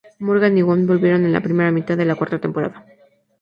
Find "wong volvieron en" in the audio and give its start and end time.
0.63-1.31